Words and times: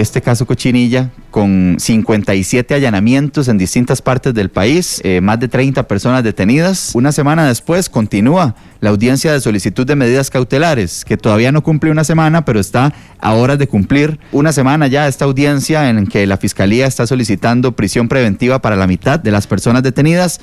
este 0.00 0.22
caso 0.22 0.46
Cochinilla 0.46 1.10
con 1.30 1.76
57 1.78 2.74
allanamientos 2.74 3.48
en 3.48 3.58
distintas 3.58 4.02
partes 4.02 4.34
del 4.34 4.48
país, 4.48 5.00
eh, 5.04 5.20
más 5.20 5.38
de 5.40 5.48
30 5.48 5.86
personas 5.86 6.24
detenidas. 6.24 6.92
Una 6.94 7.12
semana 7.12 7.46
después 7.46 7.88
continúa 7.88 8.54
la 8.80 8.90
audiencia 8.90 9.32
de 9.32 9.40
solicitud 9.40 9.86
de 9.86 9.96
medidas 9.96 10.30
cautelares, 10.30 11.04
que 11.04 11.16
todavía 11.16 11.52
no 11.52 11.62
cumple 11.62 11.90
una 11.90 12.04
semana, 12.04 12.44
pero 12.44 12.60
está 12.60 12.92
a 13.20 13.34
horas 13.34 13.58
de 13.58 13.66
cumplir 13.66 14.18
una 14.32 14.52
semana 14.52 14.86
ya 14.86 15.08
esta 15.08 15.24
audiencia 15.24 15.88
en 15.90 16.06
que 16.06 16.26
la 16.26 16.36
Fiscalía 16.36 16.86
está 16.86 17.06
solicitando 17.06 17.72
prisión 17.72 18.08
preventiva 18.08 18.60
para 18.60 18.76
la 18.76 18.86
mitad 18.86 19.18
de 19.18 19.30
las 19.30 19.46
personas 19.46 19.82
detenidas 19.82 20.40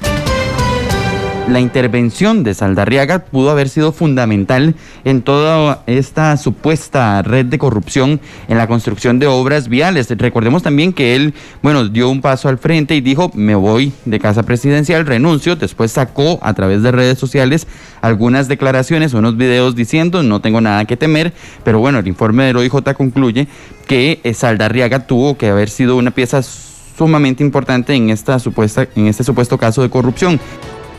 la 1.48 1.60
intervención 1.60 2.44
de 2.44 2.56
Saldarriaga 2.56 3.20
pudo 3.20 3.52
haber 3.52 3.70
sido 3.70 3.92
fundamental 3.92 4.74
en 5.04 5.22
toda 5.22 5.84
esta 5.86 6.36
supuesta 6.38 7.22
red 7.22 7.46
de 7.46 7.60
corrupción 7.60 8.20
en 8.48 8.58
la 8.58 8.68
construcción 8.68 9.20
de 9.20 9.28
obras 9.28 9.68
viales. 9.68 10.10
Recordemos 10.10 10.64
también 10.64 10.92
que 10.92 11.16
él, 11.16 11.36
bueno, 11.62 11.88
dio 11.88 12.10
un 12.10 12.22
paso 12.22 12.50
al 12.50 12.58
frente 12.58 12.96
y 12.96 13.02
dijo, 13.02 13.32
me 13.36 13.54
voy 13.54 13.94
de 14.06 14.20
casa 14.20 14.44
presidencial, 14.44 15.06
renuncio. 15.06 15.56
Después 15.56 15.92
sacó 15.92 16.40
a 16.42 16.54
través 16.56 16.82
de 16.82 16.92
redes 16.92 17.20
sociales 17.20 17.68
algunas 18.02 18.48
declaraciones, 18.48 19.14
unos 19.14 19.38
videos 19.38 19.76
diciendo, 19.76 20.24
no 20.24 20.42
tengo 20.42 20.62
nada 20.62 20.86
que 20.86 20.98
temer, 20.98 21.32
pero 21.64 21.80
bueno, 21.80 22.00
el 22.00 22.08
informe 22.08 22.46
del 22.46 22.58
OIJ 22.58 22.94
concluye 22.98 23.48
que 23.88 24.20
Saldarriaga 24.34 25.06
tuvo 25.06 25.38
que 25.38 25.50
haber 25.50 25.70
sido 25.70 25.96
una 25.96 26.12
pieza 26.12 26.42
sumamente 26.42 27.44
importante 27.44 27.94
en 27.94 28.10
esta 28.10 28.40
supuesta 28.40 28.88
en 28.96 29.08
este 29.08 29.24
supuesto 29.24 29.58
caso 29.60 29.84
de 29.84 29.90
corrupción. 29.90 30.40